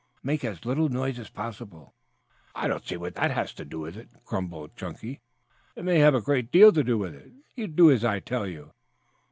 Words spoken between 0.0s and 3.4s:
Make as little noise as possible." "I don't see what that